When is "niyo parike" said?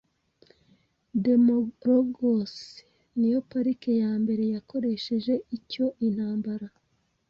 3.17-3.91